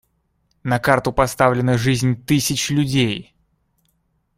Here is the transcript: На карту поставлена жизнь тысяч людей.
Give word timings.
На 0.63 0.79
карту 0.79 1.13
поставлена 1.13 1.77
жизнь 1.77 2.15
тысяч 2.25 2.71
людей. 2.71 3.35